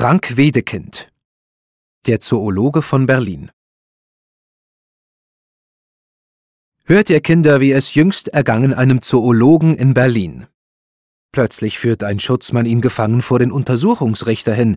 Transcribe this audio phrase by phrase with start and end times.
[0.00, 1.10] Frank Wedekind
[2.06, 3.50] Der Zoologe von Berlin
[6.84, 10.46] Hört ihr Kinder, wie es jüngst ergangen einem Zoologen in Berlin.
[11.32, 14.76] Plötzlich führt ein Schutzmann ihn gefangen vor den Untersuchungsrichter hin.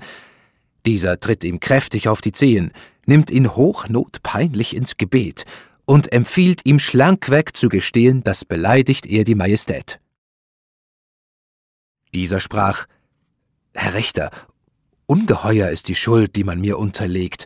[0.87, 2.71] Dieser tritt ihm kräftig auf die Zehen,
[3.05, 5.45] nimmt ihn hochnotpeinlich ins Gebet
[5.85, 9.99] und empfiehlt ihm schlankweg zu gestehen, das beleidigt er die Majestät.
[12.11, 12.87] Dieser sprach
[13.75, 14.31] Herr Richter,
[15.11, 17.45] ungeheuer ist die Schuld, die man mir unterlegt,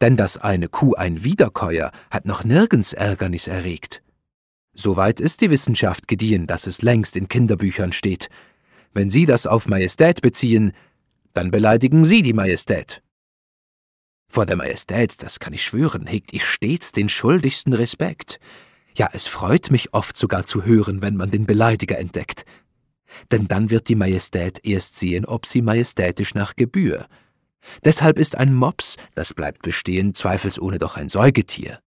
[0.00, 4.00] denn dass eine Kuh ein Wiederkäuer hat noch nirgends Ärgernis erregt.
[4.74, 8.28] Soweit ist die Wissenschaft gediehen, dass es längst in Kinderbüchern steht.
[8.94, 10.70] Wenn Sie das auf Majestät beziehen,
[11.34, 13.02] dann beleidigen Sie die Majestät.
[14.28, 18.38] Vor der Majestät, das kann ich schwören, hegt ich stets den schuldigsten Respekt.
[18.94, 22.44] Ja, es freut mich oft sogar zu hören, wenn man den Beleidiger entdeckt.
[23.30, 27.06] Denn dann wird die Majestät erst sehen, ob sie majestätisch nach Gebühr.
[27.84, 31.80] Deshalb ist ein Mops, das bleibt bestehen, zweifelsohne doch ein Säugetier.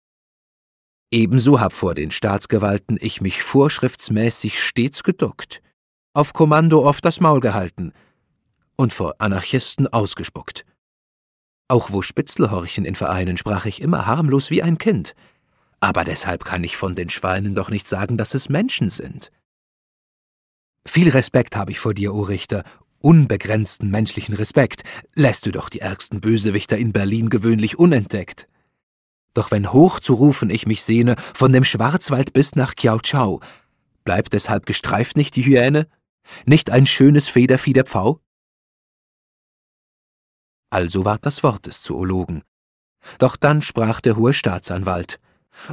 [1.11, 5.61] Ebenso hab vor den Staatsgewalten ich mich vorschriftsmäßig stets geduckt,
[6.15, 7.93] auf Kommando oft das Maul gehalten
[8.77, 10.65] und vor Anarchisten ausgespuckt.
[11.69, 15.15] Auch wo Spitzelhorchen in Vereinen sprach ich immer harmlos wie ein Kind.
[15.81, 19.31] Aber deshalb kann ich von den Schweinen doch nicht sagen, dass es Menschen sind.
[20.95, 22.65] Viel Respekt habe ich vor dir, O Richter,
[23.01, 28.47] unbegrenzten menschlichen Respekt, lässt du doch die ärgsten Bösewichter in Berlin gewöhnlich unentdeckt.
[29.33, 33.41] Doch wenn hoch zu rufen ich mich sehne, von dem Schwarzwald bis nach Kiao
[34.05, 35.89] bleibt deshalb gestreift nicht die Hyäne?
[36.45, 38.21] Nicht ein schönes Federvieh der Pfau?
[40.69, 42.43] Also ward das Wort des Zoologen.
[43.17, 45.19] Doch dann sprach der hohe Staatsanwalt,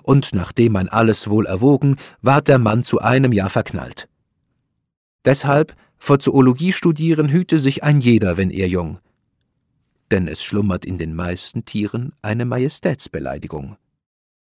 [0.02, 4.09] und nachdem man alles wohl erwogen, ward der Mann zu einem Jahr verknallt.
[5.26, 9.00] Deshalb vor Zoologie studieren hüte sich ein jeder, wenn er jung,
[10.12, 13.78] denn es schlummert in den meisten Tieren eine Majestätsbeleidigung.